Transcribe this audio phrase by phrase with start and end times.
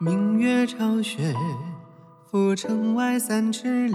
[0.00, 1.32] 明月照雪，
[2.28, 3.94] 浮城外三尺里。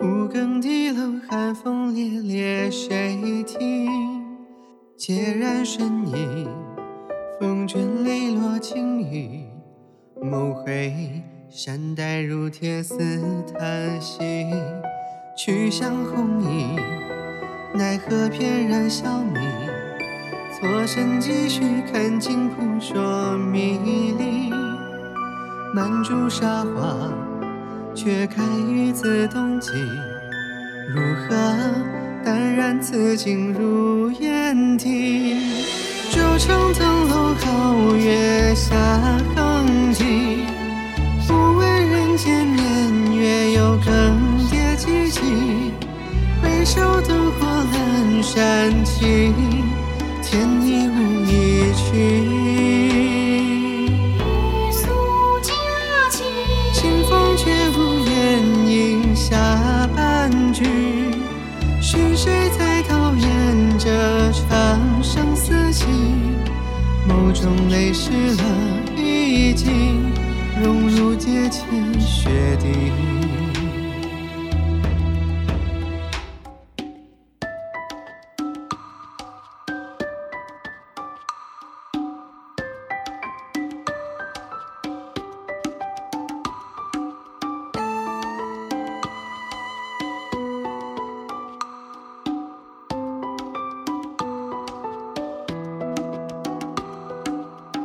[0.00, 4.24] 五更笛楼寒风烈烈，谁听？
[4.96, 6.48] 孑然身影，
[7.38, 9.44] 风卷泪落轻雨。
[10.22, 12.96] 梦回山黛如铁似
[13.52, 14.18] 叹息。
[15.36, 16.76] 曲向红衣，
[17.74, 19.38] 奈何翩然消弭。
[20.58, 21.60] 错身几许，
[21.92, 23.78] 看尽扑朔迷
[24.18, 24.61] 离。
[25.74, 27.10] 满株沙花，
[27.94, 29.70] 却开于此冬季。
[30.94, 31.34] 如何
[32.22, 35.34] 淡然此境如烟啼？
[36.10, 38.76] 旧城登楼皓月下
[39.34, 40.44] 横笛，
[41.26, 45.20] 不问人间年月有更迭几季。
[46.42, 49.24] 回首灯火阑珊起。
[50.22, 52.41] 天已无一去，
[59.22, 59.38] 下
[59.94, 60.64] 半句。
[61.80, 63.88] 是谁在导演这
[64.32, 65.84] 场生死戏？
[67.08, 68.42] 眸中泪湿了
[68.96, 70.12] 衣襟，
[70.60, 71.62] 融入阶前
[72.00, 72.28] 雪
[72.60, 72.90] 地。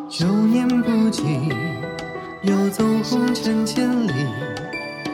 [0.10, 1.22] 旧年不及，
[2.42, 4.12] 游走红尘千里，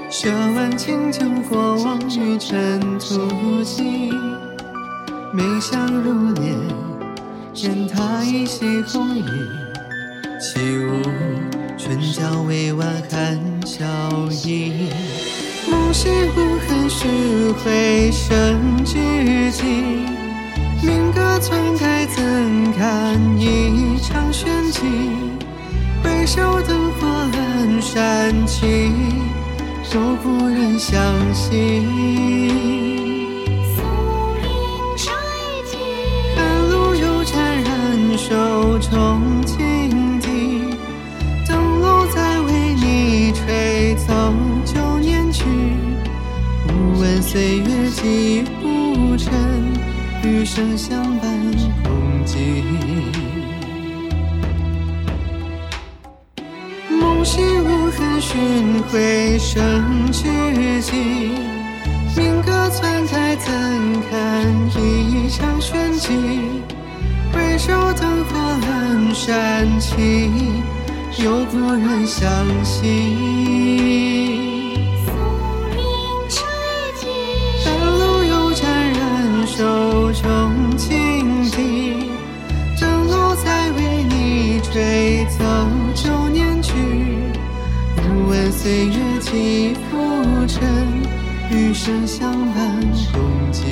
[0.07, 4.11] 舍万顷酒过往于尘土际。
[5.33, 6.55] 眉香如莲，
[7.55, 9.23] 见他一袭红衣，
[10.39, 11.01] 起舞
[11.75, 13.83] 唇角微弯含笑
[14.45, 14.89] 意。
[15.71, 18.93] 梦醒无痕是回声之
[19.51, 20.05] 际。
[20.83, 22.23] 明歌篡改，怎
[22.73, 24.81] 堪一场玄机？
[26.03, 28.91] 回首灯火阑珊起，
[29.91, 31.01] 都不忍相
[31.33, 31.87] 惜。
[36.35, 40.61] 寒露又沾染手中金笛。
[41.47, 44.13] 灯笼在为你吹奏
[44.63, 45.45] 旧年曲，
[46.67, 49.42] 不问岁月几浮沉。
[50.25, 51.29] 余生相伴
[51.83, 52.63] 共济，
[56.89, 60.23] 梦醒无痕寻回声之
[60.81, 60.93] 际，
[62.15, 63.51] 鸣歌篡改怎
[64.09, 64.47] 堪
[64.77, 66.13] 一场玄机？
[67.33, 70.31] 回首灯火阑珊起，
[71.21, 72.29] 又不忍相
[72.63, 73.62] 惜。
[85.23, 85.45] 吹奏
[85.95, 86.73] 旧年曲。
[87.95, 90.61] 不问岁月几浮沉，
[91.49, 92.81] 余生相伴
[93.13, 93.63] 共济。